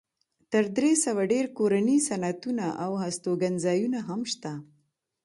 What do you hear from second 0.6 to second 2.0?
درې سوه ډېر کورني